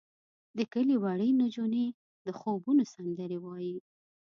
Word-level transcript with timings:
د 0.57 0.59
کلي 0.73 0.95
وړې 1.03 1.29
نجونې 1.41 1.85
د 2.25 2.27
خوبونو 2.39 2.83
سندرې 2.93 3.37
وایې. 3.41 3.77